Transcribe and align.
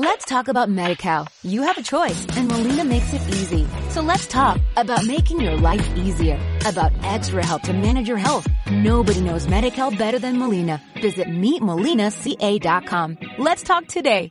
Let's 0.00 0.26
talk 0.26 0.46
about 0.46 0.68
MediCal. 0.68 1.26
You 1.42 1.62
have 1.62 1.76
a 1.76 1.82
choice 1.82 2.24
and 2.36 2.46
Molina 2.46 2.84
makes 2.84 3.12
it 3.12 3.20
easy. 3.34 3.66
So 3.90 4.00
let's 4.00 4.28
talk 4.28 4.60
about 4.76 5.04
making 5.04 5.40
your 5.40 5.56
life 5.56 5.84
easier, 5.96 6.38
about 6.64 6.92
extra 7.02 7.44
help 7.44 7.62
to 7.62 7.72
manage 7.72 8.06
your 8.06 8.16
health. 8.16 8.46
Nobody 8.70 9.20
knows 9.20 9.48
MediCal 9.48 9.98
better 9.98 10.20
than 10.20 10.38
Molina. 10.38 10.80
Visit 11.02 11.26
meetmolinaca.com. 11.26 13.18
Let's 13.38 13.64
talk 13.64 13.88
today. 13.88 14.30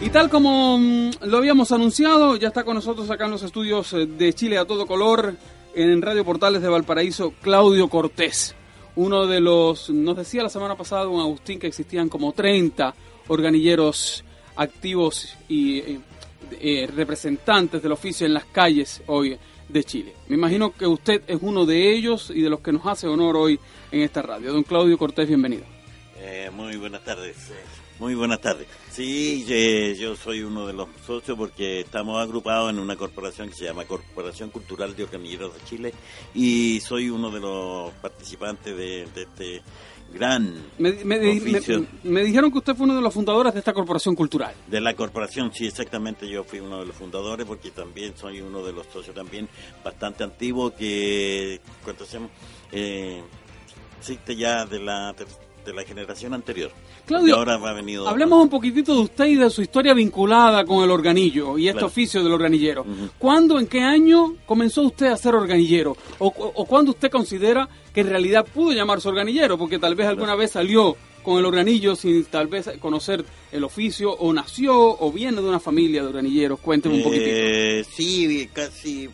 Y 0.00 0.10
tal 0.10 0.30
como 0.30 0.78
mm, 0.78 1.10
lo 1.22 1.38
habíamos 1.38 1.72
anunciado, 1.72 2.36
ya 2.36 2.46
está 2.46 2.62
con 2.62 2.76
nosotros 2.76 3.10
acá 3.10 3.24
en 3.24 3.32
los 3.32 3.42
estudios 3.42 3.92
eh, 3.92 4.06
de 4.06 4.32
Chile 4.34 4.56
a 4.58 4.64
todo 4.64 4.86
color, 4.86 5.34
en 5.74 6.00
Radio 6.00 6.24
Portales 6.24 6.62
de 6.62 6.68
Valparaíso, 6.68 7.34
Claudio 7.42 7.88
Cortés. 7.88 8.54
Uno 8.94 9.26
de 9.26 9.40
los, 9.40 9.90
nos 9.90 10.16
decía 10.16 10.44
la 10.44 10.48
semana 10.48 10.76
pasada 10.76 11.02
don 11.02 11.18
Agustín 11.18 11.58
que 11.58 11.66
existían 11.66 12.08
como 12.08 12.30
30 12.30 12.94
organilleros 13.26 14.24
activos 14.58 15.36
y 15.48 15.78
eh, 15.78 16.00
eh, 16.60 16.88
representantes 16.94 17.82
del 17.82 17.92
oficio 17.92 18.26
en 18.26 18.34
las 18.34 18.44
calles 18.44 19.02
hoy 19.06 19.38
de 19.68 19.84
Chile. 19.84 20.14
Me 20.28 20.36
imagino 20.36 20.72
que 20.72 20.86
usted 20.86 21.22
es 21.26 21.38
uno 21.40 21.64
de 21.64 21.94
ellos 21.94 22.30
y 22.34 22.42
de 22.42 22.50
los 22.50 22.60
que 22.60 22.72
nos 22.72 22.84
hace 22.86 23.06
honor 23.06 23.36
hoy 23.36 23.58
en 23.90 24.00
esta 24.00 24.22
radio. 24.22 24.52
Don 24.52 24.64
Claudio 24.64 24.98
Cortés, 24.98 25.28
bienvenido. 25.28 25.64
Eh, 26.16 26.50
muy 26.52 26.76
buenas 26.76 27.04
tardes. 27.04 27.52
Muy 27.98 28.14
buenas 28.14 28.40
tardes. 28.40 28.68
Sí, 28.92 29.44
eh, 29.48 29.96
yo 29.98 30.14
soy 30.14 30.42
uno 30.42 30.66
de 30.68 30.72
los 30.72 30.88
socios 31.04 31.36
porque 31.36 31.80
estamos 31.80 32.22
agrupados 32.22 32.70
en 32.70 32.78
una 32.78 32.94
corporación 32.94 33.48
que 33.48 33.54
se 33.54 33.64
llama 33.64 33.86
Corporación 33.86 34.50
Cultural 34.50 34.94
de 34.94 35.02
Organilleros 35.02 35.52
de 35.52 35.64
Chile 35.64 35.94
y 36.32 36.80
soy 36.80 37.10
uno 37.10 37.28
de 37.30 37.40
los 37.40 37.92
participantes 37.94 38.76
de, 38.76 39.06
de 39.12 39.22
este 39.22 39.62
gran 40.12 40.64
me, 40.78 40.92
me, 41.04 41.38
oficio. 41.38 41.80
Me, 42.04 42.10
me, 42.10 42.24
dijeron 42.24 42.52
que 42.52 42.58
usted 42.58 42.76
fue 42.76 42.84
uno 42.84 42.94
de 42.94 43.02
los 43.02 43.12
fundadores 43.12 43.52
de 43.52 43.58
esta 43.58 43.72
corporación 43.72 44.14
cultural. 44.14 44.54
De 44.68 44.80
la 44.80 44.94
corporación, 44.94 45.52
sí, 45.52 45.66
exactamente. 45.66 46.28
Yo 46.28 46.44
fui 46.44 46.60
uno 46.60 46.78
de 46.78 46.86
los 46.86 46.94
fundadores 46.94 47.46
porque 47.46 47.72
también 47.72 48.16
soy 48.16 48.40
uno 48.40 48.62
de 48.64 48.72
los 48.72 48.86
socios 48.86 49.14
también 49.14 49.48
bastante 49.82 50.22
antiguo 50.22 50.72
que, 50.72 51.60
¿cuánto 51.82 52.04
hacemos? 52.04 52.30
Eh, 52.70 53.20
existe 53.98 54.36
ya 54.36 54.64
de 54.66 54.78
la 54.78 55.14
de 55.68 55.74
la 55.74 55.84
generación 55.84 56.32
anterior. 56.34 56.70
Claudio, 57.06 57.34
y 57.34 57.38
ahora 57.38 57.54
ha 57.54 57.72
venido 57.74 58.08
hablemos 58.08 58.42
un 58.42 58.48
poquitito 58.48 58.94
de 58.94 59.00
usted 59.02 59.26
y 59.26 59.34
de 59.36 59.50
su 59.50 59.60
historia 59.62 59.92
vinculada 59.94 60.64
con 60.64 60.82
el 60.82 60.90
organillo 60.90 61.58
y 61.58 61.66
este 61.68 61.74
Claro. 61.78 61.86
oficio 61.88 62.24
del 62.24 62.32
organillero. 62.32 62.82
Uh 62.82 62.86
-huh. 62.86 63.10
¿Cuándo, 63.18 63.58
en 63.58 63.66
qué 63.66 63.80
año 63.82 64.34
comenzó 64.46 64.82
usted 64.82 65.06
a 65.08 65.16
ser 65.16 65.34
organillero? 65.34 65.96
¿O, 66.18 66.28
o, 66.28 66.52
o 66.54 66.64
cuándo 66.64 66.92
usted 66.92 67.10
considera 67.10 67.68
que 67.92 68.00
en 68.00 68.08
realidad 68.08 68.46
pudo 68.52 68.72
llamarse 68.72 69.08
organillero? 69.08 69.58
Porque 69.58 69.78
tal 69.78 69.94
vez 69.94 70.06
alguna 70.06 70.34
vez 70.34 70.52
salió 70.52 70.96
con 71.22 71.38
el 71.38 71.44
organillo 71.44 71.94
sin 71.94 72.24
tal 72.26 72.46
vez 72.46 72.70
conocer 72.80 73.22
el 73.52 73.62
oficio 73.64 74.10
o 74.12 74.32
nació 74.32 74.74
o 74.98 75.12
viene 75.12 75.42
de 75.42 75.48
una 75.48 75.60
familia 75.60 76.00
de 76.00 76.08
organilleros. 76.08 76.58
Cuénteme 76.60 76.94
un 76.96 77.02
poquitito. 77.02 77.30
Eh, 77.30 77.84
sí, 77.94 78.48
casi 78.54 79.10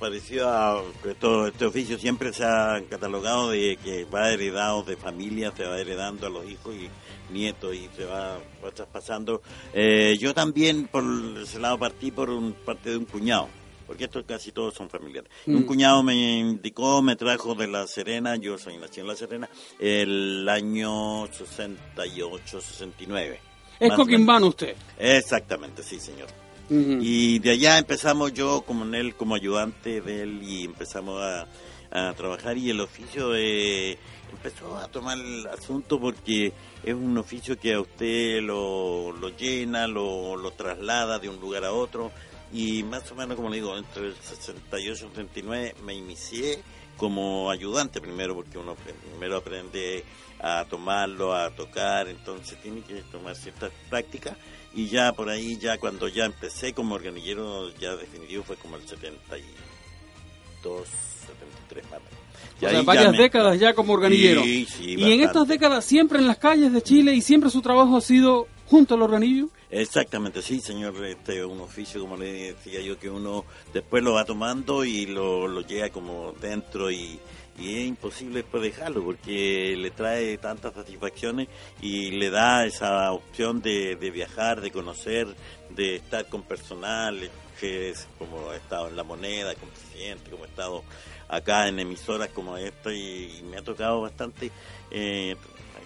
parecido 0.00 0.48
a 0.48 0.82
todo 1.20 1.46
este 1.46 1.66
oficio 1.66 1.98
siempre 1.98 2.32
se 2.32 2.42
ha 2.44 2.82
catalogado 2.88 3.50
de 3.50 3.78
que 3.84 4.04
va 4.04 4.32
heredado 4.32 4.82
de 4.82 4.96
familia, 4.96 5.52
se 5.54 5.64
va 5.64 5.78
heredando 5.78 6.26
a 6.26 6.30
los 6.30 6.48
hijos 6.50 6.74
y 6.74 6.88
nietos 7.32 7.74
y 7.74 7.88
se 7.94 8.06
va, 8.06 8.38
va 8.64 8.70
traspasando. 8.72 9.42
Eh, 9.74 10.16
yo 10.18 10.32
también 10.34 10.88
por 10.88 11.04
ese 11.42 11.60
lado 11.60 11.78
partí 11.78 12.10
por 12.10 12.30
un, 12.30 12.54
parte 12.54 12.90
de 12.90 12.96
un 12.96 13.04
cuñado, 13.04 13.48
porque 13.86 14.04
estos 14.04 14.24
casi 14.24 14.52
todos 14.52 14.74
son 14.74 14.88
familiares. 14.88 15.30
Mm. 15.46 15.56
Un 15.56 15.62
cuñado 15.64 16.02
me 16.02 16.38
indicó, 16.38 17.02
me 17.02 17.14
trajo 17.14 17.54
de 17.54 17.68
La 17.68 17.86
Serena, 17.86 18.36
yo 18.36 18.56
soy 18.56 18.78
nací 18.78 19.00
en 19.00 19.06
La 19.06 19.14
Serena, 19.14 19.48
el 19.78 20.48
año 20.48 21.26
68, 21.26 22.60
69. 22.60 23.40
Es 23.78 23.92
coquimbano 23.92 24.48
usted. 24.48 24.74
Exactamente, 24.98 25.82
sí, 25.82 26.00
señor. 26.00 26.28
Y 26.70 27.40
de 27.40 27.50
allá 27.50 27.78
empezamos 27.78 28.32
yo 28.32 28.62
como 28.62 28.84
en 28.84 28.94
él, 28.94 29.14
como 29.16 29.34
ayudante 29.34 30.00
de 30.00 30.22
él 30.22 30.40
y 30.42 30.64
empezamos 30.64 31.20
a, 31.20 31.48
a 31.90 32.14
trabajar 32.14 32.56
y 32.56 32.70
el 32.70 32.80
oficio 32.80 33.34
eh, 33.34 33.98
empezó 34.30 34.76
a 34.76 34.86
tomar 34.86 35.18
el 35.18 35.46
asunto 35.48 35.98
porque 35.98 36.52
es 36.84 36.94
un 36.94 37.18
oficio 37.18 37.58
que 37.58 37.74
a 37.74 37.80
usted 37.80 38.40
lo, 38.42 39.12
lo 39.12 39.30
llena, 39.30 39.88
lo, 39.88 40.36
lo 40.36 40.52
traslada 40.52 41.18
de 41.18 41.28
un 41.28 41.40
lugar 41.40 41.64
a 41.64 41.72
otro. 41.72 42.12
Y 42.52 42.82
más 42.84 43.10
o 43.12 43.14
menos 43.14 43.36
como 43.36 43.48
le 43.48 43.56
digo, 43.56 43.76
entre 43.76 44.06
el 44.06 44.14
68 44.14 44.80
y 44.80 44.88
el 44.88 44.96
79 44.96 45.74
me 45.84 45.94
inicié 45.94 46.62
como 47.00 47.50
ayudante 47.50 48.00
primero 48.00 48.34
porque 48.34 48.58
uno 48.58 48.76
primero 49.10 49.38
aprende 49.38 50.04
a 50.38 50.66
tomarlo, 50.68 51.34
a 51.34 51.50
tocar, 51.50 52.08
entonces 52.08 52.60
tiene 52.62 52.82
que 52.82 52.96
tomar 53.10 53.34
ciertas 53.34 53.72
prácticas 53.88 54.36
y 54.74 54.86
ya 54.88 55.12
por 55.14 55.30
ahí, 55.30 55.56
ya 55.58 55.78
cuando 55.78 56.06
ya 56.08 56.26
empecé 56.26 56.74
como 56.74 56.94
organillero, 56.94 57.70
ya 57.78 57.96
definitivo 57.96 58.44
fue 58.44 58.56
como 58.56 58.76
el 58.76 58.86
72, 58.86 60.88
73 61.26 61.90
más 61.90 62.00
o 62.00 62.60
sea, 62.60 62.72
ya 62.72 62.82
varias 62.82 63.12
me- 63.12 63.18
décadas 63.18 63.58
ya 63.58 63.74
como 63.74 63.94
organillero. 63.94 64.42
Sí, 64.42 64.66
sí, 64.70 64.94
y 64.98 65.12
en 65.12 65.20
estas 65.22 65.48
décadas 65.48 65.84
siempre 65.84 66.18
en 66.18 66.26
las 66.26 66.36
calles 66.36 66.72
de 66.72 66.82
Chile 66.82 67.14
y 67.14 67.22
siempre 67.22 67.48
su 67.50 67.62
trabajo 67.62 67.96
ha 67.96 68.00
sido 68.02 68.46
junto 68.66 68.94
al 68.94 69.02
organillo. 69.02 69.48
Exactamente, 69.70 70.42
sí, 70.42 70.60
señor. 70.60 71.04
Este 71.04 71.44
un 71.44 71.60
oficio, 71.60 72.00
como 72.00 72.16
le 72.16 72.54
decía 72.54 72.80
yo, 72.80 72.98
que 72.98 73.08
uno 73.08 73.44
después 73.72 74.02
lo 74.02 74.14
va 74.14 74.24
tomando 74.24 74.84
y 74.84 75.06
lo, 75.06 75.46
lo 75.46 75.60
llega 75.60 75.90
como 75.90 76.32
dentro 76.40 76.90
y, 76.90 77.20
es 77.58 77.86
imposible 77.86 78.36
después 78.36 78.62
dejarlo 78.62 79.04
porque 79.04 79.76
le 79.76 79.90
trae 79.90 80.38
tantas 80.38 80.72
satisfacciones 80.72 81.46
y 81.82 82.10
le 82.12 82.30
da 82.30 82.64
esa 82.64 83.12
opción 83.12 83.60
de, 83.60 83.96
viajar, 83.96 84.62
de 84.62 84.70
conocer, 84.70 85.26
de 85.68 85.96
estar 85.96 86.26
con 86.30 86.42
personal, 86.42 87.30
que 87.60 87.90
es 87.90 88.08
como 88.18 88.50
he 88.54 88.56
estado 88.56 88.88
en 88.88 88.96
La 88.96 89.04
Moneda, 89.04 89.54
como 89.56 89.72
presidente, 89.72 90.30
como 90.30 90.46
he 90.46 90.48
estado 90.48 90.82
acá 91.28 91.68
en 91.68 91.78
emisoras 91.78 92.30
como 92.30 92.56
esta 92.56 92.94
y, 92.94 93.40
y 93.40 93.42
me 93.42 93.58
ha 93.58 93.62
tocado 93.62 94.00
bastante. 94.00 94.50
Eh, 94.90 95.36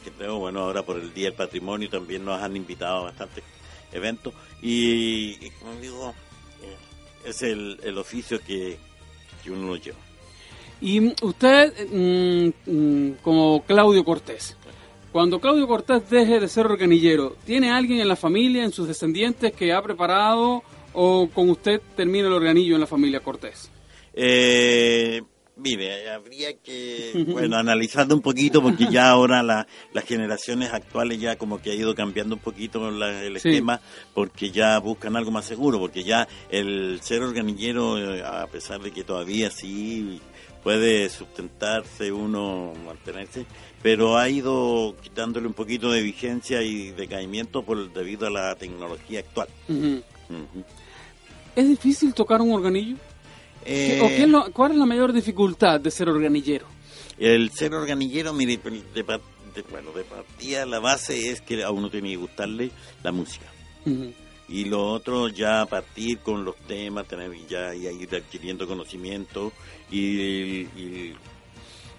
que 0.04 0.10
creo, 0.12 0.38
bueno, 0.38 0.60
ahora 0.60 0.82
por 0.82 0.98
el 0.98 1.12
Día 1.12 1.28
del 1.30 1.34
Patrimonio 1.34 1.88
también 1.88 2.24
nos 2.24 2.40
han 2.40 2.54
invitado 2.54 3.08
a 3.08 3.12
eventos 3.94 4.34
y, 4.60 5.46
y 5.46 5.50
como 5.58 5.74
digo, 5.80 6.14
eh, 6.62 7.28
es 7.28 7.42
el, 7.42 7.80
el 7.82 7.96
oficio 7.96 8.40
que, 8.40 8.76
que 9.42 9.50
uno 9.50 9.68
lo 9.68 9.76
lleva. 9.76 9.98
Y 10.80 11.14
usted, 11.24 11.88
mm, 11.90 12.70
mm, 12.70 13.12
como 13.22 13.64
Claudio 13.64 14.04
Cortés, 14.04 14.56
cuando 15.12 15.40
Claudio 15.40 15.68
Cortés 15.68 16.10
deje 16.10 16.40
de 16.40 16.48
ser 16.48 16.66
organillero, 16.66 17.36
¿tiene 17.46 17.70
alguien 17.70 18.00
en 18.00 18.08
la 18.08 18.16
familia, 18.16 18.64
en 18.64 18.72
sus 18.72 18.88
descendientes, 18.88 19.52
que 19.52 19.72
ha 19.72 19.80
preparado 19.80 20.62
o 20.92 21.28
con 21.32 21.50
usted 21.50 21.80
termina 21.96 22.26
el 22.26 22.32
organillo 22.32 22.74
en 22.74 22.80
la 22.80 22.86
familia 22.86 23.20
Cortés? 23.20 23.70
Eh, 24.12 25.22
mire, 25.56 26.10
habría 26.10 26.54
que, 26.58 27.12
bueno, 27.28 27.56
analizando 27.56 28.14
un 28.14 28.20
poquito, 28.20 28.60
porque 28.62 28.86
ya 28.90 29.08
ahora 29.10 29.42
la- 29.42 29.66
las 29.92 30.04
generaciones 30.04 30.72
actuales 30.72 31.20
ya 31.20 31.36
como 31.36 31.60
que 31.62 31.70
ha 31.70 31.74
ido 31.74 31.94
cambiando 31.94 32.34
un 32.36 32.40
poquito 32.40 32.90
la- 32.90 33.22
el 33.22 33.38
Sí. 33.40 33.48
esquema, 33.48 33.80
porque 34.14 34.50
ya 34.50 34.78
buscan 34.78 35.16
algo 35.16 35.30
más 35.30 35.44
seguro, 35.44 35.78
porque 35.78 36.02
ya 36.04 36.26
el 36.50 36.98
ser 37.02 37.22
organillero, 37.22 37.98
eh, 37.98 38.22
a 38.24 38.46
pesar 38.46 38.80
de 38.80 38.90
que 38.90 39.04
todavía 39.04 39.50
sí 39.50 40.20
puede 40.62 41.10
sustentarse 41.10 42.10
uno, 42.10 42.72
mantenerse, 42.86 43.44
pero 43.82 44.16
ha 44.16 44.28
ido 44.30 44.96
quitándole 45.02 45.46
un 45.46 45.52
poquito 45.52 45.92
de 45.92 46.00
vigencia 46.00 46.62
y 46.62 46.90
decaimiento 46.90 47.62
por 47.62 47.92
debido 47.92 48.26
a 48.26 48.30
la 48.30 48.54
tecnología 48.54 49.20
actual. 49.20 49.48
¿Es 51.54 51.68
difícil 51.68 52.14
tocar 52.14 52.40
un 52.40 52.52
organillo? 52.52 52.96
¿Qué- 53.64 53.98
o 54.00 54.06
Eh, 54.06 54.14
qué 54.16 54.22
es 54.24 54.28
lo- 54.28 54.50
¿Cuál 54.52 54.72
es 54.72 54.78
la 54.78 54.86
mayor 54.86 55.12
dificultad 55.12 55.80
de 55.80 55.90
ser 55.90 56.08
organillero? 56.08 56.66
El 57.18 57.50
ser 57.50 57.74
organillero, 57.74 58.32
mire, 58.32 58.58
de, 58.58 58.70
de- 58.94 59.62
bueno, 59.70 59.92
de 59.92 60.02
partida 60.04 60.66
la 60.66 60.80
base 60.80 61.30
es 61.30 61.40
que 61.40 61.62
a 61.62 61.70
uno 61.70 61.88
tiene 61.90 62.10
que 62.10 62.16
gustarle 62.16 62.70
la 63.02 63.12
música. 63.12 63.46
Y 64.48 64.64
lo 64.66 64.90
otro 64.90 65.28
ya 65.28 65.64
partir 65.66 66.18
con 66.18 66.44
los 66.44 66.56
temas, 66.66 67.06
tener 67.06 67.30
ya 67.48 67.74
y 67.74 67.86
ir 67.86 68.14
adquiriendo 68.14 68.66
conocimiento 68.66 69.52
y, 69.90 69.98
y, 70.00 71.14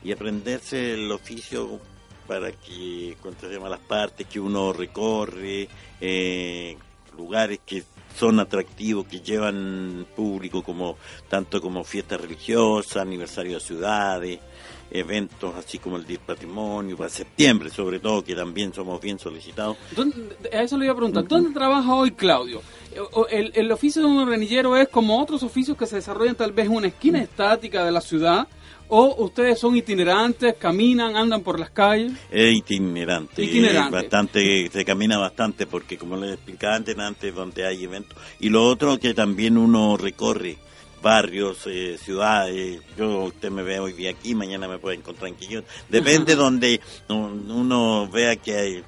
y 0.04 0.12
aprenderse 0.12 0.94
el 0.94 1.12
oficio 1.12 1.80
para 2.28 2.52
que, 2.52 3.16
¿cuánto 3.22 3.48
se 3.48 3.54
llama? 3.54 3.70
Las 3.70 3.80
partes 3.80 4.28
que 4.28 4.40
uno 4.40 4.74
recorre, 4.74 5.68
eh, 6.02 6.76
lugares 7.18 7.60
que 7.66 7.84
son 8.18 8.40
atractivos, 8.40 9.06
que 9.08 9.20
llevan 9.22 10.06
público 10.16 10.64
como 10.64 10.98
tanto 11.30 11.62
como 11.62 11.84
fiestas 11.84 12.22
religiosas, 12.22 12.98
aniversario 12.98 13.56
de 13.56 13.60
ciudades, 13.60 14.40
eventos 14.92 15.54
así 15.56 15.80
como 15.80 15.98
el 15.98 16.06
Día 16.06 16.18
del 16.18 16.26
Patrimonio, 16.26 16.96
para 16.96 17.10
septiembre 17.10 17.70
sobre 17.70 18.00
todo, 18.00 18.24
que 18.24 18.36
también 18.36 18.74
somos 18.74 19.02
bien 19.02 19.20
solicitados. 19.20 19.78
¿Dónde- 19.96 20.38
a 20.54 20.62
eso 20.64 20.78
le 20.78 20.86
iba 20.86 20.94
a 20.94 20.96
preguntar. 20.98 21.28
¿Dónde 21.28 21.52
trabaja 21.52 21.94
hoy 21.94 22.12
Claudio? 22.12 22.62
El, 23.30 23.52
el, 23.56 23.72
oficio 23.72 24.02
de 24.02 24.08
un 24.08 24.20
organillero 24.20 24.78
es 24.78 24.88
como 24.88 25.22
otros 25.22 25.44
oficios 25.44 25.78
que 25.78 25.86
se 25.86 25.98
desarrollan 25.98 26.36
tal 26.36 26.54
vez 26.54 26.68
en 26.68 26.74
una 26.74 26.88
esquina 26.88 27.22
estática 27.22 27.84
de 27.84 27.92
la 27.92 28.02
ciudad, 28.02 28.48
o 28.88 29.24
ustedes 29.24 29.60
son 29.60 29.76
itinerantes, 29.76 30.56
caminan, 30.56 31.16
andan 31.16 31.42
por 31.42 31.60
las 31.60 31.72
calles. 31.72 32.14
Es 32.32 32.56
itinerante, 32.56 33.90
bastante, 33.90 34.70
se 34.72 34.86
camina 34.86 35.18
bastante 35.18 35.66
porque 35.66 35.98
como 35.98 36.16
les 36.18 36.34
explicaba 36.34 36.76
antes, 36.76 36.98
antes 36.98 37.34
donde 37.34 37.66
hay 37.66 37.84
eventos. 37.84 38.18
Y 38.40 38.50
lo 38.50 38.64
otro 38.64 39.00
que 39.00 39.14
también 39.14 39.58
uno 39.58 39.98
recorre 39.98 40.58
barrios, 41.06 41.60
eh, 41.68 42.00
ciudades. 42.04 42.82
Yo, 42.98 43.26
usted 43.26 43.52
me 43.52 43.62
ve 43.62 43.80
hoy 43.80 43.94
día 43.94 44.10
aquí, 44.10 44.34
mañana 44.34 44.68
me 44.68 44.80
puede 44.80 44.98
encontrar 44.98 45.30
en 45.30 45.36
Quillón. 45.36 45.64
Depende 45.88 46.36
donde 46.36 46.82
uno 47.10 48.10
vea 48.12 48.36
que, 48.38 48.58
hay, 48.58 48.84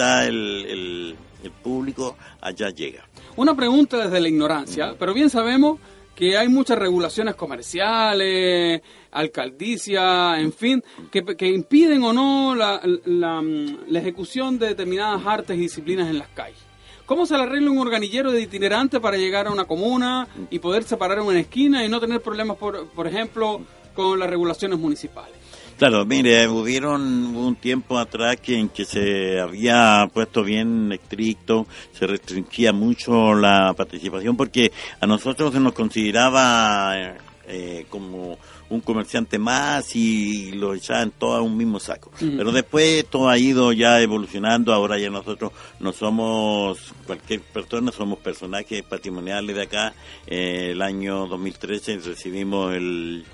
está 0.00 0.26
el, 0.26 1.16
el, 1.42 1.50
público, 1.62 2.16
allá 2.40 2.70
llega. 2.70 3.04
Una 3.36 3.54
pregunta 3.54 3.98
desde 3.98 4.20
la 4.20 4.28
ignorancia, 4.28 4.94
pero 4.98 5.12
bien 5.12 5.28
sabemos 5.28 5.78
que 6.14 6.36
hay 6.38 6.48
muchas 6.48 6.78
regulaciones 6.78 7.34
comerciales, 7.34 8.80
alcaldicia, 9.10 10.40
en 10.40 10.52
fin, 10.52 10.82
que, 11.10 11.24
que 11.36 11.48
impiden 11.48 12.02
o 12.02 12.12
no 12.12 12.54
la, 12.54 12.80
la, 13.04 13.42
la, 13.42 13.98
ejecución 13.98 14.58
de 14.58 14.68
determinadas 14.68 15.22
artes 15.26 15.56
y 15.56 15.60
disciplinas 15.60 16.08
en 16.08 16.18
las 16.18 16.28
calles. 16.28 16.58
¿Cómo 17.04 17.26
se 17.26 17.36
le 17.36 17.42
arregla 17.42 17.70
un 17.70 17.78
organillero 17.78 18.32
de 18.32 18.42
itinerante 18.42 19.00
para 19.00 19.16
llegar 19.16 19.48
a 19.48 19.50
una 19.50 19.64
comuna 19.64 20.28
y 20.50 20.60
poder 20.60 20.84
separar 20.84 21.20
una 21.20 21.40
esquina 21.40 21.84
y 21.84 21.88
no 21.88 22.00
tener 22.00 22.22
problemas, 22.22 22.56
por, 22.56 22.86
por 22.88 23.06
ejemplo, 23.06 23.60
con 23.94 24.18
las 24.18 24.30
regulaciones 24.30 24.78
municipales? 24.78 25.39
Claro, 25.80 26.04
mire, 26.04 26.46
hubieron 26.46 27.34
un 27.34 27.56
tiempo 27.56 27.98
atrás 27.98 28.36
que 28.36 28.58
en 28.58 28.68
que 28.68 28.84
se 28.84 29.40
había 29.40 30.06
puesto 30.12 30.44
bien 30.44 30.92
estricto, 30.92 31.66
se 31.98 32.06
restringía 32.06 32.70
mucho 32.74 33.34
la 33.34 33.72
participación 33.72 34.36
porque 34.36 34.72
a 35.00 35.06
nosotros 35.06 35.54
se 35.54 35.58
nos 35.58 35.72
consideraba 35.72 37.14
eh, 37.48 37.86
como 37.88 38.36
un 38.68 38.80
comerciante 38.82 39.38
más 39.38 39.96
y 39.96 40.52
lo 40.52 40.74
echaban 40.74 41.12
todo 41.12 41.36
a 41.36 41.40
un 41.40 41.56
mismo 41.56 41.80
saco. 41.80 42.10
Pero 42.18 42.52
después 42.52 43.06
todo 43.06 43.30
ha 43.30 43.38
ido 43.38 43.72
ya 43.72 44.02
evolucionando, 44.02 44.74
ahora 44.74 44.98
ya 44.98 45.08
nosotros 45.08 45.50
no 45.78 45.94
somos 45.94 46.92
cualquier 47.06 47.40
persona, 47.40 47.90
somos 47.90 48.18
personajes 48.18 48.82
patrimoniales 48.82 49.56
de 49.56 49.62
acá. 49.62 49.94
Eh, 50.26 50.72
el 50.72 50.82
año 50.82 51.26
2013 51.26 52.00
recibimos 52.00 52.74
el 52.74 53.24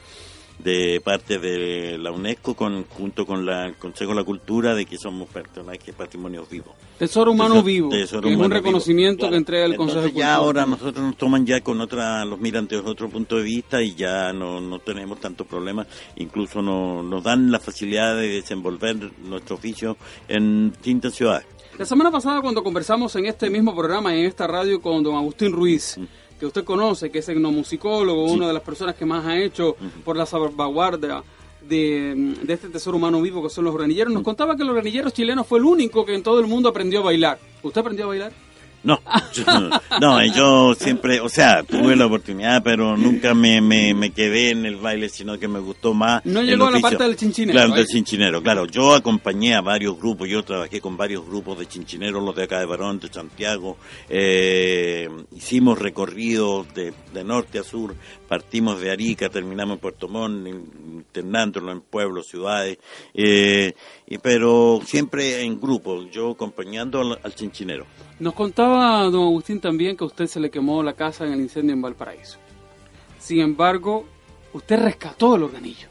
de 0.58 1.00
parte 1.04 1.38
de 1.38 1.98
la 1.98 2.10
UNESCO 2.10 2.54
con, 2.54 2.84
junto 2.84 3.26
con 3.26 3.44
la, 3.44 3.66
el 3.66 3.76
Consejo 3.76 4.10
de 4.10 4.16
la 4.16 4.24
Cultura 4.24 4.74
de 4.74 4.86
que 4.86 4.96
somos 4.98 5.28
personajes 5.28 5.94
patrimonios 5.94 6.48
vivos. 6.48 6.74
Tesoro 6.98 7.32
humano 7.32 7.62
vivo, 7.62 7.92
es 7.92 8.12
un 8.12 8.50
reconocimiento 8.50 9.28
que 9.28 9.36
entrega 9.36 9.66
el 9.66 9.76
Consejo 9.76 10.00
de 10.00 10.06
Cultura. 10.08 10.26
Ya 10.26 10.34
ahora 10.34 10.66
nosotros 10.66 11.04
nos 11.04 11.16
toman 11.16 11.44
ya 11.44 11.60
con 11.60 11.80
otra, 11.80 12.24
los 12.24 12.40
miran 12.40 12.66
desde 12.66 12.88
otro 12.88 13.08
punto 13.08 13.36
de 13.36 13.42
vista 13.42 13.82
y 13.82 13.94
ya 13.94 14.32
no, 14.32 14.60
no 14.60 14.78
tenemos 14.78 15.20
tantos 15.20 15.46
problemas, 15.46 15.86
incluso 16.16 16.62
no, 16.62 17.02
nos 17.02 17.22
dan 17.22 17.50
la 17.50 17.60
facilidad 17.60 18.16
de 18.16 18.28
desenvolver 18.28 18.96
nuestro 19.22 19.56
oficio 19.56 19.96
en 20.28 20.70
distintas 20.70 21.14
ciudades. 21.14 21.46
La 21.78 21.84
semana 21.84 22.10
pasada 22.10 22.40
cuando 22.40 22.62
conversamos 22.62 23.14
en 23.16 23.26
este 23.26 23.50
mismo 23.50 23.74
programa, 23.76 24.14
en 24.14 24.24
esta 24.24 24.46
radio 24.46 24.80
con 24.80 25.02
don 25.02 25.14
Agustín 25.14 25.52
Ruiz, 25.52 25.98
mm 25.98 26.25
que 26.38 26.46
usted 26.46 26.64
conoce, 26.64 27.10
que 27.10 27.20
es 27.20 27.28
etnomusicólogo, 27.28 28.24
una 28.24 28.46
de 28.46 28.52
las 28.52 28.62
personas 28.62 28.94
que 28.94 29.04
más 29.04 29.24
ha 29.26 29.38
hecho 29.38 29.76
por 30.04 30.16
la 30.16 30.26
salvaguardia 30.26 31.22
de, 31.62 32.34
de, 32.42 32.52
este 32.52 32.68
tesoro 32.68 32.96
humano 32.96 33.20
vivo 33.20 33.42
que 33.42 33.50
son 33.50 33.64
los 33.64 33.74
granilleros, 33.74 34.12
nos 34.12 34.22
contaba 34.22 34.56
que 34.56 34.64
los 34.64 34.74
granilleros 34.74 35.12
chilenos 35.12 35.46
fue 35.46 35.58
el 35.58 35.64
único 35.64 36.04
que 36.04 36.14
en 36.14 36.22
todo 36.22 36.38
el 36.40 36.46
mundo 36.46 36.68
aprendió 36.68 37.00
a 37.00 37.04
bailar. 37.04 37.38
¿Usted 37.62 37.80
aprendió 37.80 38.04
a 38.04 38.08
bailar? 38.08 38.45
No, 38.82 39.00
yo, 39.32 39.44
no, 40.00 40.24
yo 40.26 40.74
siempre, 40.74 41.20
o 41.20 41.28
sea, 41.28 41.62
tuve 41.64 41.96
la 41.96 42.06
oportunidad, 42.06 42.62
pero 42.62 42.96
nunca 42.96 43.34
me, 43.34 43.60
me, 43.60 44.10
quedé 44.10 44.50
en 44.50 44.64
el 44.64 44.76
baile, 44.76 45.08
sino 45.08 45.38
que 45.38 45.48
me 45.48 45.58
gustó 45.58 45.92
más. 45.92 46.24
No 46.24 46.42
llegó 46.42 46.66
a 46.66 46.70
la 46.70 46.80
parte 46.80 47.02
del 47.02 47.16
chinchinero. 47.16 47.58
Claro, 47.58 47.74
del 47.74 47.86
chinchinero, 47.86 48.42
claro. 48.42 48.66
Yo 48.66 48.94
acompañé 48.94 49.54
a 49.54 49.60
varios 49.60 49.98
grupos, 49.98 50.28
yo 50.28 50.44
trabajé 50.44 50.80
con 50.80 50.96
varios 50.96 51.26
grupos 51.26 51.58
de 51.58 51.66
chinchineros, 51.66 52.22
los 52.22 52.36
de 52.36 52.44
acá 52.44 52.60
de 52.60 52.66
Barón, 52.66 53.00
de 53.00 53.08
Santiago. 53.12 53.76
Eh, 54.08 55.08
hicimos 55.34 55.78
recorridos 55.78 56.72
de, 56.74 56.94
de 57.12 57.24
norte 57.24 57.58
a 57.58 57.64
sur, 57.64 57.94
partimos 58.26 58.80
de 58.80 58.90
Arica, 58.90 59.28
terminamos 59.28 59.74
en 59.74 59.80
Puerto 59.80 60.08
Montt, 60.08 60.46
internándolo 60.46 61.72
en 61.72 61.80
pueblos, 61.80 62.26
ciudades, 62.26 62.78
eh, 63.14 63.74
pero 64.22 64.80
siempre 64.84 65.42
en 65.42 65.60
grupo, 65.60 66.04
yo 66.10 66.32
acompañando 66.32 67.18
al, 67.22 67.34
chinchinero. 67.34 67.86
Nos 68.18 68.34
contaba 68.34 69.02
don 69.04 69.24
Agustín 69.24 69.60
también 69.60 69.96
que 69.96 70.04
a 70.04 70.06
usted 70.06 70.26
se 70.26 70.40
le 70.40 70.50
quemó 70.50 70.82
la 70.82 70.94
casa 70.94 71.24
en 71.24 71.32
el 71.32 71.40
incendio 71.40 71.74
en 71.74 71.82
Valparaíso. 71.82 72.38
Sin 73.18 73.40
embargo, 73.40 74.06
usted 74.52 74.78
rescató 74.78 75.36
el 75.36 75.44
organillo. 75.44 75.88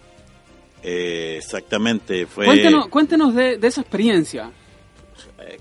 Eh, 0.83 1.37
exactamente, 1.37 2.25
fue... 2.27 2.45
Cuéntenos, 2.89 3.33
de, 3.33 3.59
esa 3.61 3.81
experiencia 3.81 4.51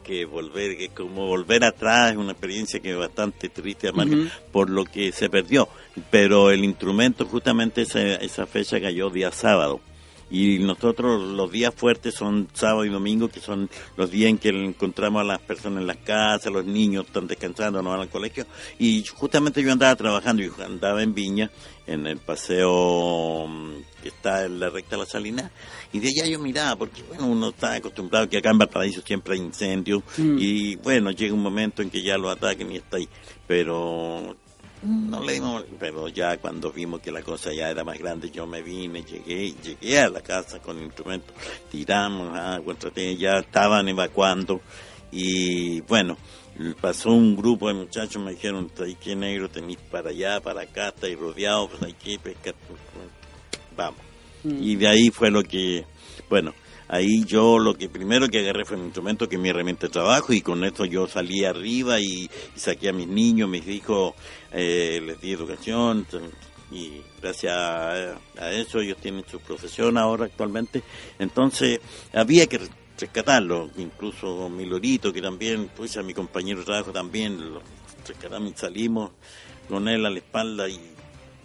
que 0.02 0.24
volver, 0.24 0.76
que 0.76 0.88
como 0.90 1.26
volver 1.26 1.64
atrás 1.64 2.12
es 2.12 2.18
una 2.18 2.32
experiencia 2.32 2.80
que 2.80 2.90
es 2.90 2.96
bastante 2.96 3.48
triste, 3.48 3.88
amarga, 3.88 4.16
por 4.52 4.68
lo 4.68 4.84
que 4.84 5.12
se 5.12 5.30
perdió. 5.30 5.68
Pero 6.10 6.50
el 6.50 6.64
instrumento, 6.64 7.24
justamente 7.26 7.82
esa, 7.82 8.00
esa 8.16 8.46
fecha 8.46 8.80
cayó 8.80 9.10
día 9.10 9.30
sábado. 9.30 9.80
Y 10.30 10.58
nosotros 10.58 11.22
los 11.22 11.50
días 11.52 11.72
fuertes 11.74 12.14
son 12.14 12.48
sábado 12.54 12.84
y 12.84 12.88
domingo, 12.88 13.28
que 13.28 13.40
son 13.40 13.68
los 13.96 14.10
días 14.10 14.30
en 14.30 14.38
que 14.38 14.48
encontramos 14.48 15.20
a 15.20 15.24
las 15.24 15.38
personas 15.38 15.82
en 15.82 15.86
las 15.86 15.98
casas, 15.98 16.52
los 16.52 16.64
niños 16.64 17.06
están 17.06 17.26
descansando, 17.26 17.82
no 17.82 17.90
van 17.90 18.00
al 18.00 18.08
colegio, 18.08 18.46
y 18.78 19.04
justamente 19.04 19.62
yo 19.62 19.70
andaba 19.70 19.94
trabajando, 19.94 20.42
yo 20.42 20.52
andaba 20.64 21.02
en 21.02 21.14
Viña, 21.14 21.50
en 21.86 22.06
el 22.06 22.18
paseo 22.18 23.46
mm, 23.46 24.02
que 24.02 24.08
está 24.08 24.46
en 24.46 24.58
la 24.58 24.70
recta 24.70 24.96
de 24.96 25.02
la 25.02 25.06
Salina, 25.06 25.50
y 25.92 26.00
de 26.00 26.08
allá 26.08 26.26
yo 26.26 26.38
miraba, 26.40 26.76
porque 26.76 27.02
bueno, 27.02 27.26
uno 27.26 27.50
está 27.50 27.74
acostumbrado 27.74 28.28
que 28.28 28.38
acá 28.38 28.50
en 28.50 28.58
Valparaíso 28.58 29.02
siempre 29.02 29.34
hay 29.34 29.40
incendios, 29.40 30.02
mm. 30.16 30.36
y 30.38 30.76
bueno, 30.76 31.10
llega 31.10 31.34
un 31.34 31.42
momento 31.42 31.82
en 31.82 31.90
que 31.90 32.02
ya 32.02 32.16
lo 32.16 32.30
ataquen 32.30 32.72
y 32.72 32.78
está 32.78 32.96
ahí, 32.96 33.08
pero 33.46 34.36
no 34.84 35.22
le 35.22 35.34
dimos, 35.34 35.64
pero 35.78 36.08
ya 36.08 36.36
cuando 36.38 36.70
vimos 36.70 37.00
que 37.00 37.10
la 37.10 37.22
cosa 37.22 37.52
ya 37.52 37.70
era 37.70 37.84
más 37.84 37.98
grande, 37.98 38.30
yo 38.30 38.46
me 38.46 38.62
vine, 38.62 39.02
llegué, 39.02 39.52
llegué 39.62 40.00
a 40.00 40.08
la 40.08 40.20
casa 40.20 40.60
con 40.60 40.82
instrumentos, 40.82 41.34
tiramos 41.70 42.36
agua, 42.36 42.76
ya 43.18 43.38
estaban 43.38 43.88
evacuando. 43.88 44.60
Y 45.10 45.80
bueno, 45.82 46.16
pasó 46.80 47.10
un 47.10 47.36
grupo 47.36 47.68
de 47.68 47.74
muchachos, 47.74 48.22
me 48.22 48.32
dijeron, 48.32 48.70
ahí 48.80 48.94
que 48.96 49.16
negro 49.16 49.48
tenéis 49.48 49.78
para 49.90 50.10
allá, 50.10 50.40
para 50.40 50.62
acá, 50.62 50.88
estáis 50.88 51.18
rodeados, 51.18 51.70
pues 51.70 51.82
hay 51.82 51.92
que 51.94 52.18
pescar, 52.18 52.54
vamos. 53.76 54.00
Mm. 54.42 54.62
Y 54.62 54.76
de 54.76 54.88
ahí 54.88 55.10
fue 55.10 55.30
lo 55.30 55.42
que, 55.42 55.84
bueno, 56.28 56.52
ahí 56.88 57.24
yo 57.24 57.58
lo 57.58 57.74
que 57.74 57.88
primero 57.88 58.28
que 58.28 58.40
agarré 58.40 58.64
fue 58.64 58.76
mi 58.76 58.84
instrumento, 58.84 59.28
que 59.28 59.36
es 59.36 59.42
mi 59.42 59.48
herramienta 59.48 59.86
de 59.86 59.92
trabajo, 59.92 60.32
y 60.32 60.40
con 60.40 60.64
esto 60.64 60.84
yo 60.84 61.06
salí 61.06 61.44
arriba 61.44 62.00
y, 62.00 62.30
saqué 62.54 62.88
a 62.88 62.92
mis 62.92 63.08
niños, 63.08 63.48
mis 63.48 63.66
hijos, 63.68 64.14
eh, 64.52 65.00
les 65.04 65.20
di 65.20 65.32
educación, 65.32 66.06
y 66.70 67.02
gracias 67.20 67.52
a, 67.56 68.52
eso 68.52 68.80
ellos 68.80 68.98
tienen 68.98 69.24
su 69.30 69.40
profesión 69.40 69.96
ahora 69.96 70.26
actualmente. 70.26 70.82
Entonces 71.18 71.80
había 72.12 72.46
que 72.46 72.60
rescatarlo, 72.98 73.70
incluso 73.76 74.48
mi 74.48 74.66
lorito, 74.66 75.12
que 75.12 75.22
también, 75.22 75.70
pues 75.76 75.96
a 75.96 76.02
mi 76.02 76.14
compañero 76.14 76.60
de 76.60 76.66
trabajo 76.66 76.92
también, 76.92 77.54
lo 77.54 77.62
rescatamos 78.06 78.52
y 78.52 78.56
salimos 78.56 79.10
con 79.68 79.88
él 79.88 80.04
a 80.04 80.10
la 80.10 80.18
espalda 80.18 80.68
y 80.68 80.93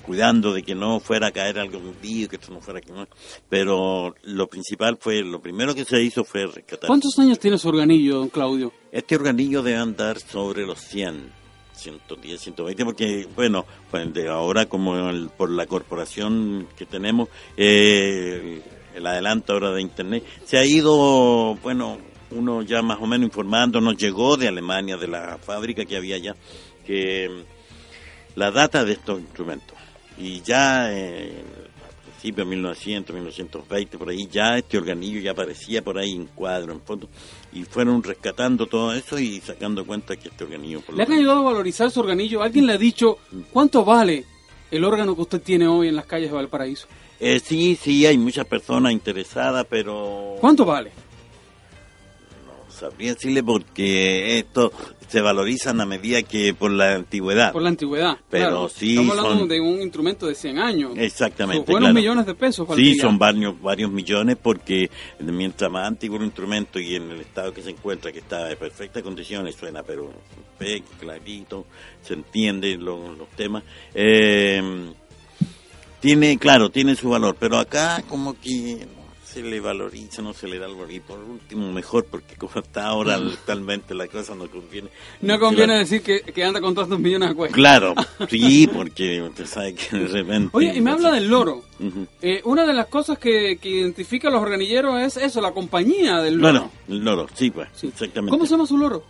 cuidando 0.01 0.53
de 0.53 0.63
que 0.63 0.75
no 0.75 0.99
fuera 0.99 1.27
a 1.27 1.31
caer 1.31 1.59
algo 1.59 1.79
vídeo, 2.01 2.29
que 2.29 2.37
esto 2.37 2.51
no 2.51 2.61
fuera 2.61 2.81
que 2.81 2.91
no. 2.91 3.07
Pero 3.49 4.15
lo 4.23 4.47
principal 4.47 4.97
fue, 4.99 5.21
lo 5.21 5.41
primero 5.41 5.75
que 5.75 5.85
se 5.85 6.01
hizo 6.01 6.23
fue 6.23 6.47
rescatar. 6.47 6.87
¿Cuántos 6.87 7.17
años 7.19 7.39
tiene 7.39 7.57
su 7.57 7.69
organillo, 7.69 8.19
don 8.19 8.29
Claudio? 8.29 8.73
Este 8.91 9.15
organillo 9.15 9.61
debe 9.61 9.77
andar 9.77 10.19
sobre 10.19 10.65
los 10.65 10.79
100. 10.79 11.39
110, 11.79 12.41
120, 12.41 12.83
porque, 12.83 13.27
bueno, 13.35 13.65
pues 13.89 14.13
de 14.13 14.27
ahora 14.27 14.65
como 14.65 14.95
por 15.37 15.49
la 15.49 15.65
corporación 15.65 16.67
que 16.77 16.85
tenemos, 16.85 17.29
eh, 17.55 18.61
el 18.93 19.07
adelanto 19.07 19.53
ahora 19.53 19.71
de 19.71 19.81
Internet, 19.81 20.25
se 20.43 20.57
ha 20.57 20.65
ido, 20.65 21.55
bueno, 21.63 21.97
uno 22.31 22.63
ya 22.63 22.81
más 22.81 22.99
o 22.99 23.07
menos 23.07 23.27
informando, 23.27 23.79
nos 23.79 23.95
llegó 23.95 24.35
de 24.35 24.49
Alemania, 24.49 24.97
de 24.97 25.07
la 25.07 25.37
fábrica 25.37 25.85
que 25.85 25.95
había 25.95 26.17
allá, 26.17 26.35
que 26.85 27.45
la 28.35 28.51
data 28.51 28.83
de 28.83 28.93
estos 28.93 29.21
instrumentos 29.21 29.78
y 30.19 30.41
ya 30.41 30.91
eh, 30.91 31.41
a 31.83 32.03
principios 32.03 32.47
de 32.47 32.55
1900, 32.55 33.13
1920, 33.13 33.97
por 33.97 34.09
ahí, 34.09 34.27
ya 34.29 34.57
este 34.57 34.77
organillo 34.77 35.21
ya 35.21 35.31
aparecía 35.31 35.81
por 35.81 35.97
ahí 35.97 36.13
en 36.13 36.25
cuadro, 36.27 36.73
en 36.73 36.81
foto, 36.81 37.09
y 37.53 37.63
fueron 37.63 38.03
rescatando 38.03 38.67
todo 38.67 38.93
eso 38.93 39.17
y 39.17 39.39
sacando 39.39 39.85
cuenta 39.85 40.17
que 40.17 40.27
este 40.27 40.43
organillo... 40.43 40.83
¿Le 40.93 41.03
han 41.03 41.11
ayudado 41.13 41.39
a 41.39 41.51
valorizar 41.51 41.89
su 41.89 42.01
organillo? 42.01 42.43
¿Alguien 42.43 42.67
le 42.67 42.73
ha 42.73 42.77
dicho 42.77 43.17
cuánto 43.51 43.85
vale 43.85 44.25
el 44.69 44.83
órgano 44.83 45.15
que 45.15 45.21
usted 45.21 45.41
tiene 45.41 45.67
hoy 45.67 45.87
en 45.87 45.95
las 45.95 46.05
calles 46.05 46.29
de 46.29 46.35
Valparaíso? 46.35 46.87
Eh, 47.19 47.39
sí, 47.39 47.77
sí, 47.81 48.05
hay 48.05 48.17
muchas 48.17 48.45
personas 48.45 48.91
interesadas, 48.91 49.65
pero... 49.69 50.35
¿Cuánto 50.39 50.65
vale? 50.65 50.91
Sabría 52.79 53.13
decirle 53.13 53.43
porque 53.43 54.39
esto 54.39 54.71
se 55.07 55.21
valorizan 55.21 55.81
a 55.81 55.85
medida 55.85 56.21
que 56.23 56.53
por 56.53 56.69
la 56.71 56.93
antigüedad. 56.95 57.51
Por 57.51 57.61
la 57.63 57.69
antigüedad. 57.69 58.17
Pero 58.29 58.45
claro. 58.45 58.69
sí 58.69 58.91
Estamos 58.91 59.17
hablando 59.17 59.39
son- 59.39 59.47
de 59.49 59.59
un 59.61 59.81
instrumento 59.81 60.27
de 60.27 60.35
100 60.35 60.59
años. 60.59 60.91
Exactamente. 60.95 61.57
Son 61.57 61.65
buenos 61.65 61.87
claro. 61.89 61.93
millones 61.95 62.25
de 62.27 62.35
pesos. 62.35 62.67
Sí, 62.75 62.95
son 62.95 63.17
varios, 63.17 63.59
varios 63.61 63.91
millones 63.91 64.37
porque 64.41 64.89
mientras 65.19 65.71
más 65.71 65.87
antiguo 65.87 66.17
el 66.17 66.25
instrumento 66.25 66.79
y 66.79 66.95
en 66.95 67.09
el 67.11 67.21
estado 67.21 67.51
que 67.53 67.61
se 67.63 67.71
encuentra, 67.71 68.11
que 68.11 68.19
está 68.19 68.51
en 68.51 68.57
perfectas 68.57 69.01
condiciones, 69.03 69.55
suena 69.55 69.81
pero 69.83 70.11
clarito, 70.99 71.65
se 72.03 72.13
entiende 72.13 72.77
lo- 72.77 73.15
los 73.15 73.29
temas. 73.29 73.63
Eh, 73.95 74.61
tiene, 75.99 76.37
claro, 76.37 76.69
tiene 76.69 76.95
su 76.95 77.09
valor, 77.09 77.35
pero 77.39 77.57
acá 77.57 78.03
como 78.07 78.39
que 78.39 78.85
se 79.31 79.43
le 79.43 79.59
valoriza, 79.59 80.21
no 80.21 80.33
se 80.33 80.47
le 80.47 80.57
da 80.57 80.65
el 80.65 80.73
valor. 80.73 80.91
Y 80.91 80.99
por 80.99 81.19
último, 81.19 81.71
mejor, 81.71 82.05
porque 82.05 82.35
como 82.35 82.53
está 82.55 82.87
ahora 82.87 83.15
actualmente 83.15 83.93
la 83.93 84.07
cosa 84.07 84.33
no 84.35 84.49
conviene. 84.49 84.89
No 85.21 85.39
conviene 85.39 85.77
decir 85.77 86.01
que, 86.01 86.21
que 86.21 86.43
anda 86.43 86.59
con 86.59 86.73
tantos 86.73 86.99
millones 86.99 87.29
de 87.29 87.35
cuestas. 87.35 87.55
Claro, 87.55 87.93
sí, 88.29 88.67
porque 88.73 89.21
usted 89.21 89.45
sabe 89.45 89.75
que 89.75 89.97
de 89.97 90.07
repente... 90.07 90.49
Oye, 90.53 90.73
y 90.75 90.81
me 90.81 90.91
habla 90.91 91.11
del 91.11 91.27
loro. 91.27 91.63
Eh, 92.21 92.41
una 92.45 92.65
de 92.65 92.73
las 92.73 92.87
cosas 92.87 93.19
que, 93.19 93.57
que 93.61 93.69
identifica 93.69 94.27
a 94.29 94.31
los 94.31 94.41
organilleros 94.41 94.99
es 95.01 95.17
eso, 95.17 95.41
la 95.41 95.51
compañía 95.51 96.17
del 96.21 96.35
loro. 96.37 96.51
Bueno, 96.51 96.71
el 96.87 96.97
loro, 97.05 97.27
sí, 97.33 97.51
pues, 97.51 97.69
Sí. 97.75 97.87
exactamente. 97.87 98.31
¿Cómo 98.31 98.45
se 98.45 98.51
llama 98.51 98.65
su 98.65 98.77
loro? 98.77 99.03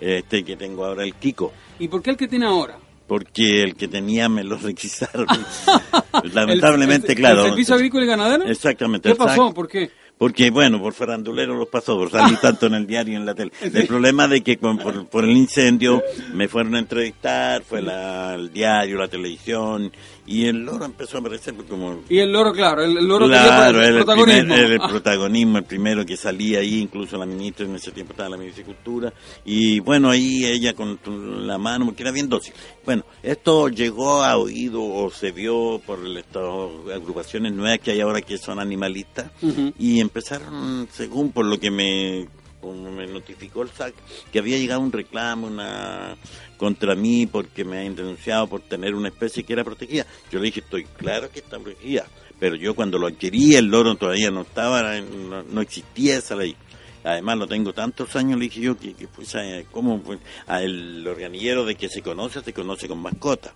Este 0.00 0.44
que 0.44 0.56
tengo 0.56 0.84
ahora, 0.84 1.04
el 1.04 1.14
Kiko. 1.14 1.52
¿Y 1.78 1.88
por 1.88 2.02
qué 2.02 2.10
el 2.10 2.16
que 2.16 2.28
tiene 2.28 2.46
ahora? 2.46 2.78
Porque 3.06 3.62
el 3.62 3.76
que 3.76 3.86
tenía 3.88 4.28
me 4.28 4.42
lo 4.44 4.56
requisaron. 4.62 5.26
Lamentablemente, 6.32 7.06
El- 7.08 7.12
el- 7.12 7.16
claro. 7.18 7.44
¿El 7.44 7.50
servicio 7.50 7.74
agrícola 7.74 8.04
y 8.04 8.08
ganadero? 8.08 8.44
Exactamente. 8.46 9.08
¿Qué 9.10 9.14
pasó? 9.14 9.52
¿Por 9.54 9.68
qué? 9.68 9.90
Porque, 10.18 10.50
bueno, 10.50 10.80
por 10.80 10.94
farandulero 10.94 11.54
los 11.54 11.68
pasó, 11.68 11.94
por 11.96 12.10
salir 12.10 12.38
tanto 12.40 12.66
en 12.66 12.74
el 12.74 12.86
diario 12.86 13.12
y 13.12 13.16
en 13.16 13.26
la 13.26 13.34
tele. 13.34 13.52
El 13.60 13.86
problema 13.86 14.26
de 14.26 14.40
que 14.42 14.56
con- 14.56 14.78
por, 14.78 15.06
por 15.08 15.24
el 15.24 15.36
incendio 15.36 16.02
me 16.32 16.48
fueron 16.48 16.74
a 16.74 16.78
entrevistar, 16.78 17.62
fue 17.62 17.82
la, 17.82 18.34
el 18.34 18.50
diario, 18.50 18.96
la 18.96 19.08
televisión, 19.08 19.92
y 20.28 20.46
el 20.46 20.64
loro 20.64 20.86
empezó 20.86 21.18
a 21.18 21.20
aparecer 21.20 21.54
como... 21.68 22.00
Y 22.08 22.18
el 22.18 22.32
loro, 22.32 22.52
claro, 22.52 22.82
el, 22.82 22.96
el 22.96 23.06
loro 23.06 23.26
Claro, 23.26 23.80
el 23.82 23.88
el, 23.88 23.94
protagonismo. 23.96 24.42
primer- 24.54 24.72
el 24.72 24.80
protagonismo, 24.80 25.58
el 25.58 25.64
primero 25.64 26.06
que 26.06 26.16
salía 26.16 26.60
ahí, 26.60 26.80
incluso 26.80 27.16
la 27.18 27.26
ministra 27.26 27.66
en 27.66 27.76
ese 27.76 27.92
tiempo 27.92 28.12
estaba 28.14 28.30
la 28.30 28.36
ministra 28.38 28.64
de 28.64 28.72
Cultura, 28.74 29.12
y 29.44 29.80
bueno, 29.80 30.08
ahí 30.10 30.46
ella 30.46 30.72
con 30.72 30.98
la 31.46 31.58
mano, 31.58 31.84
porque 31.84 32.02
era 32.02 32.10
bien 32.10 32.28
dócil. 32.28 32.54
Bueno, 32.86 33.04
esto 33.22 33.68
llegó 33.68 34.22
a 34.22 34.36
oído 34.38 34.82
o 34.82 35.10
se 35.10 35.30
vio 35.30 35.78
por 35.86 35.98
estas 36.16 36.42
agrupaciones 36.94 37.52
nuevas 37.52 37.78
que 37.80 37.90
hay 37.92 38.00
ahora 38.00 38.22
que 38.22 38.38
son 38.38 38.58
animalistas, 38.58 39.30
Ujú. 39.42 39.74
y 39.78 40.05
empezaron, 40.06 40.88
según 40.92 41.32
por 41.32 41.44
lo 41.44 41.58
que 41.60 41.70
me, 41.70 42.26
me 42.62 43.06
notificó 43.06 43.62
el 43.62 43.70
SAC, 43.70 43.94
que 44.32 44.38
había 44.38 44.58
llegado 44.58 44.80
un 44.80 44.92
reclamo 44.92 45.46
una 45.46 46.16
contra 46.56 46.94
mí 46.94 47.26
porque 47.26 47.64
me 47.64 47.86
han 47.86 47.94
denunciado 47.94 48.46
por 48.46 48.62
tener 48.62 48.94
una 48.94 49.08
especie 49.08 49.44
que 49.44 49.52
era 49.52 49.64
protegida. 49.64 50.06
Yo 50.30 50.38
le 50.38 50.46
dije, 50.46 50.60
estoy 50.60 50.84
claro 50.84 51.30
que 51.30 51.40
está 51.40 51.58
protegida, 51.58 52.06
pero 52.38 52.56
yo 52.56 52.74
cuando 52.74 52.98
lo 52.98 53.06
adquirí 53.06 53.54
el 53.54 53.66
loro 53.66 53.96
todavía 53.96 54.30
no 54.30 54.42
estaba, 54.42 55.00
no, 55.00 55.42
no 55.42 55.60
existía 55.60 56.16
esa 56.16 56.34
ley. 56.36 56.56
Además 57.04 57.38
lo 57.38 57.46
tengo 57.46 57.72
tantos 57.72 58.16
años, 58.16 58.36
le 58.38 58.46
dije 58.46 58.60
yo, 58.60 58.76
que, 58.76 58.94
que 58.94 59.06
pues, 59.06 59.32
eh, 59.36 59.64
¿cómo? 59.70 60.02
Pues, 60.02 60.18
a 60.48 60.60
el 60.62 61.06
organillero 61.06 61.64
de 61.64 61.76
que 61.76 61.88
se 61.88 62.02
conoce, 62.02 62.42
se 62.42 62.52
conoce 62.52 62.88
con 62.88 62.98
mascota. 62.98 63.54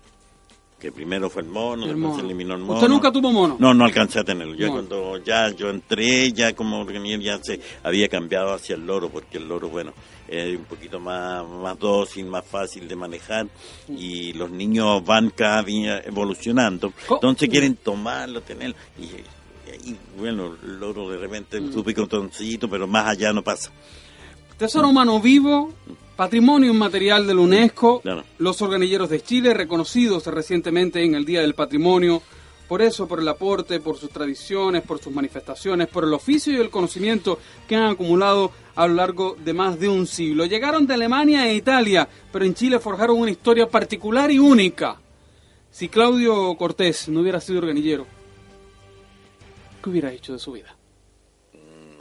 Que 0.80 0.90
primero 0.90 1.28
fue 1.28 1.42
el 1.42 1.48
mono, 1.48 1.82
El 1.84 1.90
después 1.90 1.98
mono. 2.00 2.14
se 2.16 2.20
eliminó 2.22 2.54
el 2.54 2.60
mono. 2.62 2.74
¿Usted 2.74 2.88
nunca 2.88 3.12
tuvo 3.12 3.30
mono? 3.30 3.56
No, 3.58 3.74
no 3.74 3.84
alcancé 3.84 4.18
a 4.20 4.24
tenerlo. 4.24 4.54
Yo 4.54 4.68
Mono. 4.68 4.86
cuando 4.88 5.18
ya 5.22 5.50
yo 5.50 5.68
entré, 5.68 6.32
ya 6.32 6.54
como 6.54 6.88
ya 6.90 7.38
se 7.42 7.60
había 7.82 8.08
cambiado 8.08 8.54
hacia 8.54 8.76
el 8.76 8.86
loro, 8.86 9.10
porque 9.10 9.36
el 9.36 9.46
loro, 9.46 9.68
bueno, 9.68 9.92
es 10.26 10.56
un 10.56 10.64
poquito 10.64 10.98
más, 10.98 11.46
más 11.46 11.78
dócil, 11.78 12.24
más 12.26 12.46
fácil 12.46 12.88
de 12.88 12.96
manejar, 12.96 13.46
y 13.88 14.32
los 14.32 14.50
niños 14.50 15.04
van 15.04 15.28
cada 15.30 15.62
día 15.62 16.00
evolucionando. 16.00 16.94
Entonces 17.10 17.50
quieren 17.50 17.76
tomarlo, 17.76 18.40
tenerlo, 18.40 18.74
y, 18.98 19.08
bueno, 20.18 20.56
el 20.62 20.80
loro 20.80 21.10
de 21.10 21.18
repente 21.18 21.60
Mm. 21.60 21.72
su 21.74 21.84
picotoncito, 21.84 22.68
pero 22.70 22.86
más 22.86 23.06
allá 23.06 23.32
no 23.34 23.42
pasa. 23.42 23.70
Tesoro 24.60 24.90
humano 24.90 25.18
vivo, 25.20 25.72
patrimonio 26.16 26.70
inmaterial 26.70 27.26
de 27.26 27.32
la 27.32 27.40
UNESCO, 27.40 28.02
Claro. 28.02 28.24
los 28.36 28.60
organilleros 28.60 29.08
de 29.08 29.22
Chile, 29.22 29.54
reconocidos 29.54 30.26
recientemente 30.26 31.02
en 31.02 31.14
el 31.14 31.24
Día 31.24 31.40
del 31.40 31.54
Patrimonio, 31.54 32.20
por 32.68 32.82
eso, 32.82 33.08
por 33.08 33.20
el 33.20 33.28
aporte, 33.28 33.80
por 33.80 33.96
sus 33.96 34.10
tradiciones, 34.10 34.82
por 34.82 34.98
sus 35.00 35.14
manifestaciones, 35.14 35.88
por 35.88 36.04
el 36.04 36.12
oficio 36.12 36.52
y 36.52 36.56
el 36.56 36.68
conocimiento 36.68 37.38
que 37.66 37.74
han 37.74 37.84
acumulado 37.84 38.52
a 38.76 38.86
lo 38.86 38.96
largo 38.96 39.34
de 39.42 39.54
más 39.54 39.80
de 39.80 39.88
un 39.88 40.06
siglo. 40.06 40.44
Llegaron 40.44 40.86
de 40.86 40.92
Alemania 40.92 41.48
e 41.48 41.54
Italia, 41.54 42.06
pero 42.30 42.44
en 42.44 42.52
Chile 42.52 42.78
forjaron 42.78 43.18
una 43.18 43.30
historia 43.30 43.66
particular 43.66 44.30
y 44.30 44.38
única. 44.38 45.00
Si 45.70 45.88
Claudio 45.88 46.54
Cortés 46.58 47.08
no 47.08 47.20
hubiera 47.20 47.40
sido 47.40 47.60
organillero, 47.60 48.06
¿qué 49.82 49.88
hubiera 49.88 50.12
hecho 50.12 50.34
de 50.34 50.38
su 50.38 50.52
vida? 50.52 50.76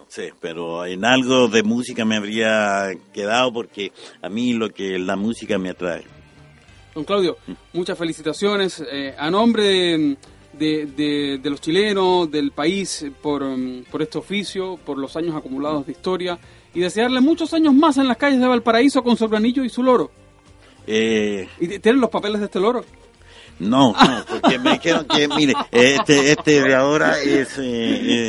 Sé, 0.10 0.34
pero 0.42 0.86
en 0.86 1.06
algo 1.06 1.48
de 1.48 1.62
música 1.64 2.04
me 2.04 2.18
habría 2.18 2.90
quedado 3.14 3.54
porque 3.54 3.92
a 4.22 4.28
mí 4.28 4.54
lo 4.54 4.70
que 4.72 4.98
la 5.00 5.16
música 5.16 5.58
me 5.60 5.70
atrae. 5.70 6.04
Don 6.96 7.04
Claudio, 7.06 7.38
muchas 7.74 7.96
felicitaciones 7.98 8.84
eh, 8.92 9.14
a 9.18 9.30
nombre 9.30 9.64
de, 9.64 10.18
de- 10.54 10.86
de- 10.88 11.40
de 11.42 11.50
los 11.52 11.62
chilenos, 11.62 12.30
del 12.32 12.52
país, 12.52 13.04
eh, 13.04 13.12
por, 13.22 13.44
mm, 13.46 13.84
por 13.92 14.02
este 14.02 14.18
oficio, 14.18 14.78
por 14.84 14.98
los 14.98 15.16
años 15.16 15.36
acumulados 15.36 15.86
de 15.86 15.92
historia 15.92 16.40
y 16.74 16.80
desearle 16.80 17.22
muchos 17.22 17.54
años 17.54 17.74
más 17.76 17.98
en 17.98 18.08
las 18.08 18.18
calles 18.18 18.40
de 18.40 18.48
Valparaíso 18.48 19.04
con 19.04 19.16
su 19.16 19.26
organillo 19.26 19.64
y 19.64 19.70
su 19.70 19.84
loro. 19.84 20.10
Eh, 20.88 21.48
¿Y 21.60 21.68
tienen 21.80 22.02
los 22.02 22.10
papeles 22.10 22.40
de 22.40 22.46
este 22.48 22.60
loro? 22.60 22.84
No, 23.60 23.92
no, 23.94 24.26
porque 24.28 24.58
me 24.58 24.74
dijeron 24.74 25.06
que, 25.06 25.28
mire, 25.28 25.54
este, 25.72 26.32
este 26.32 26.62
de 26.62 26.76
ahora 26.76 27.20
es, 27.20 27.58
eh, 27.58 27.62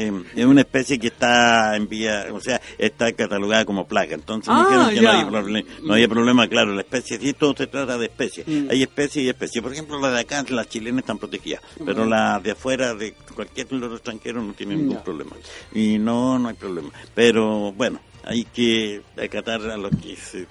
eh, 0.08 0.12
es 0.34 0.44
una 0.44 0.62
especie 0.62 0.98
que 0.98 1.06
está 1.08 1.76
en 1.76 1.88
vía, 1.88 2.26
o 2.32 2.40
sea, 2.40 2.60
está 2.78 3.12
catalogada 3.12 3.64
como 3.64 3.86
plaga. 3.86 4.14
Entonces 4.14 4.52
me 4.52 4.60
Ah, 4.60 4.64
dijeron 4.90 4.94
que 4.94 5.00
no 5.00 5.10
hay, 5.10 5.24
proble- 5.24 5.66
no 5.84 5.94
hay 5.94 6.06
problema, 6.08 6.48
claro, 6.48 6.74
la 6.74 6.80
especie, 6.80 7.18
sí, 7.18 7.32
todo 7.32 7.54
se 7.56 7.66
trata 7.68 7.96
de 7.96 8.06
especies. 8.06 8.46
Mm. 8.48 8.68
Hay 8.70 8.82
especies 8.82 9.24
y 9.24 9.28
especies. 9.28 9.62
Por 9.62 9.72
ejemplo, 9.72 10.00
las 10.00 10.12
de 10.12 10.20
acá, 10.20 10.44
las 10.48 10.68
chilenas 10.68 11.00
están 11.00 11.18
protegidas, 11.18 11.62
pero 11.84 12.04
las 12.04 12.42
de 12.42 12.50
afuera, 12.50 12.94
de 12.94 13.14
cualquier 13.34 13.72
loro 13.72 13.94
extranjero, 13.94 14.42
no 14.42 14.52
tienen 14.52 14.78
ningún 14.78 15.02
problema. 15.02 15.32
Y 15.72 15.98
no, 15.98 16.38
no 16.38 16.48
hay 16.48 16.54
problema. 16.54 16.90
Pero 17.14 17.72
bueno, 17.72 18.00
hay 18.24 18.44
que 18.44 19.02
acatar 19.22 19.60
a 19.70 19.76
lo 19.76 19.90
que 19.90 20.16
se, 20.16 20.46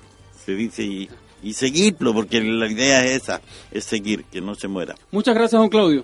se 0.46 0.56
dice 0.56 0.84
y, 0.84 1.10
y 1.42 1.54
seguirlo, 1.54 2.14
porque 2.14 2.42
la 2.42 2.68
idea 2.68 3.06
es 3.06 3.24
esa, 3.24 3.42
es 3.72 3.86
seguir, 3.86 4.26
que 4.26 4.42
no 4.42 4.56
se 4.56 4.68
muera. 4.68 4.96
Muchas 5.12 5.36
gracias, 5.36 5.60
don 5.60 5.70
Claudio. 5.70 6.04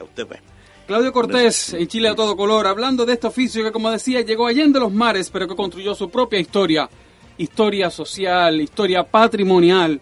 A 0.00 0.04
usted, 0.04 0.26
pues. 0.26 0.40
Claudio 0.86 1.12
Cortés, 1.12 1.74
en 1.74 1.86
Chile 1.86 2.08
a 2.08 2.14
todo 2.14 2.34
color, 2.34 2.66
hablando 2.66 3.04
de 3.04 3.12
este 3.12 3.26
oficio 3.26 3.62
que, 3.62 3.72
como 3.72 3.90
decía, 3.90 4.22
llegó 4.22 4.46
allende 4.46 4.80
los 4.80 4.90
mares, 4.90 5.28
pero 5.30 5.46
que 5.46 5.54
construyó 5.54 5.94
su 5.94 6.08
propia 6.08 6.38
historia. 6.38 6.88
Historia 7.36 7.90
social, 7.90 8.60
historia 8.60 9.04
patrimonial 9.04 10.00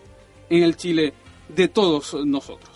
en 0.49 0.63
el 0.63 0.77
Chile 0.77 1.13
de 1.49 1.69
todos 1.69 2.15
nosotros. 2.25 2.76